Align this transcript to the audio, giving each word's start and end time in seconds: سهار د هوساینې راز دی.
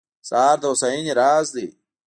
سهار 0.29 0.57
د 0.61 0.63
هوساینې 0.71 1.13
راز 1.19 1.47
دی. 1.55 1.67